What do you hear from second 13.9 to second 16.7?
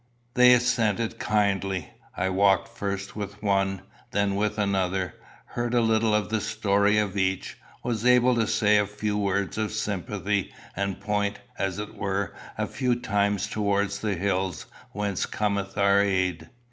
the hills whence cometh our aid.